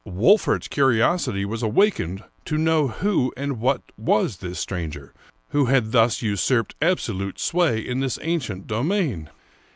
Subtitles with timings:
[0.03, 5.13] Wolfert's curiosity was awakened to know who and what was this stranger
[5.49, 9.29] who had thus usurped absolute sway in this ancient domain.